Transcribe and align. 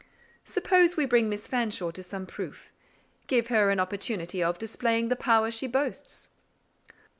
"Suppose 0.45 0.97
we 0.97 1.05
bring 1.05 1.29
Miss 1.29 1.45
Fanshawe 1.45 1.91
to 1.91 2.01
some 2.01 2.25
proof. 2.25 2.71
Give 3.27 3.49
her 3.49 3.69
an 3.69 3.79
opportunity 3.79 4.41
of 4.41 4.57
displaying 4.57 5.09
the 5.09 5.15
power 5.15 5.51
she 5.51 5.67
boasts." 5.67 6.29